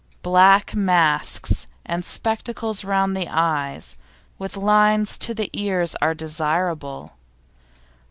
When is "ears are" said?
5.53-6.15